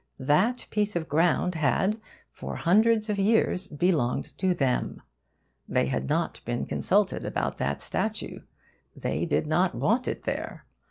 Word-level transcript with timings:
That 0.17 0.65
piece 0.71 0.95
of 0.95 1.07
ground 1.07 1.53
had 1.53 2.01
for 2.31 2.55
hundreds 2.55 3.07
of 3.07 3.19
years 3.19 3.67
belonged 3.67 4.35
to 4.39 4.55
them. 4.55 5.03
They 5.69 5.85
had 5.85 6.09
not 6.09 6.41
been 6.43 6.65
consulted 6.65 7.23
about 7.23 7.57
that 7.57 7.83
statue. 7.83 8.39
They 8.95 9.27
did 9.27 9.45
not 9.45 9.75
want 9.75 10.07
it 10.07 10.23
there. 10.23 10.65